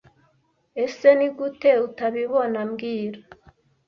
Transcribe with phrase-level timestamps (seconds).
[0.83, 3.19] eseNigute utabibona mbwira